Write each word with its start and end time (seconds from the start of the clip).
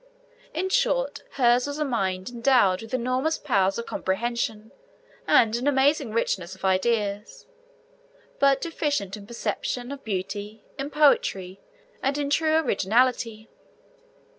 In 0.51 0.69
short, 0.69 1.21
hers 1.33 1.67
was 1.67 1.77
a 1.77 1.85
mind 1.85 2.29
endowed 2.31 2.81
with 2.81 2.91
enormous 2.95 3.37
powers 3.37 3.77
of 3.77 3.85
comprehension, 3.85 4.71
and 5.27 5.55
an 5.55 5.67
amazing 5.67 6.09
richness 6.11 6.55
of 6.55 6.65
ideas, 6.65 7.45
but 8.39 8.61
deficient 8.61 9.15
in 9.15 9.27
perception 9.27 9.91
of 9.91 10.03
beauty, 10.03 10.63
in 10.79 10.89
poetry, 10.89 11.59
and 12.01 12.17
in 12.17 12.31
true 12.31 12.55
originality. 12.57 13.47